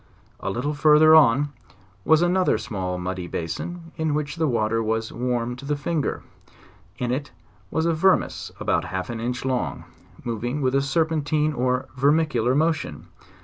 [0.39, 1.49] A little further on
[2.05, 5.75] was another small muddy basin, in which the water was warm to the.
[5.75, 6.23] finger:
[6.97, 7.29] in it
[7.69, 9.83] was a vermes about half an inch long,
[10.23, 13.09] moving with a serpentine or vermicular motion.